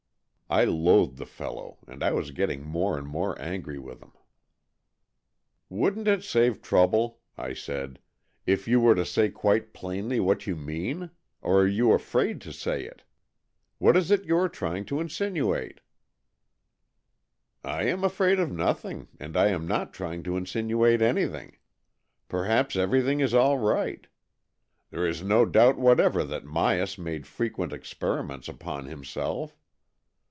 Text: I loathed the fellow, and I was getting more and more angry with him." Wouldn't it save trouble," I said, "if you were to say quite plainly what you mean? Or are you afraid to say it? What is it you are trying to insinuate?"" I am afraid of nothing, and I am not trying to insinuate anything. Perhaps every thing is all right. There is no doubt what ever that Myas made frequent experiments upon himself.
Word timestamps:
I 0.53 0.65
loathed 0.65 1.15
the 1.15 1.25
fellow, 1.25 1.77
and 1.87 2.03
I 2.03 2.11
was 2.11 2.31
getting 2.31 2.65
more 2.67 2.97
and 2.97 3.07
more 3.07 3.41
angry 3.41 3.79
with 3.79 4.01
him." 4.01 4.11
Wouldn't 5.69 6.09
it 6.09 6.25
save 6.25 6.61
trouble," 6.61 7.21
I 7.37 7.53
said, 7.53 7.99
"if 8.45 8.67
you 8.67 8.81
were 8.81 8.95
to 8.95 9.05
say 9.05 9.29
quite 9.29 9.71
plainly 9.71 10.19
what 10.19 10.47
you 10.47 10.57
mean? 10.57 11.09
Or 11.41 11.61
are 11.61 11.67
you 11.67 11.93
afraid 11.93 12.41
to 12.41 12.51
say 12.51 12.83
it? 12.83 13.03
What 13.77 13.95
is 13.95 14.11
it 14.11 14.25
you 14.25 14.35
are 14.35 14.49
trying 14.49 14.83
to 14.87 14.99
insinuate?"" 14.99 15.79
I 17.63 17.83
am 17.85 18.03
afraid 18.03 18.37
of 18.37 18.51
nothing, 18.51 19.07
and 19.21 19.37
I 19.37 19.47
am 19.51 19.65
not 19.65 19.93
trying 19.93 20.21
to 20.23 20.35
insinuate 20.35 21.01
anything. 21.01 21.59
Perhaps 22.27 22.75
every 22.75 23.01
thing 23.01 23.21
is 23.21 23.33
all 23.33 23.57
right. 23.57 24.05
There 24.89 25.07
is 25.07 25.23
no 25.23 25.45
doubt 25.45 25.77
what 25.77 26.01
ever 26.01 26.25
that 26.25 26.43
Myas 26.43 26.97
made 26.97 27.25
frequent 27.25 27.71
experiments 27.71 28.49
upon 28.49 28.87
himself. 28.87 29.55